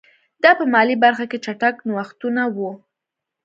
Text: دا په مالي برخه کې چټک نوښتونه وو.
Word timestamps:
دا 0.43 0.51
په 0.59 0.65
مالي 0.73 0.95
برخه 1.03 1.25
کې 1.31 1.37
چټک 1.45 1.75
نوښتونه 1.87 2.41
وو. 2.55 2.71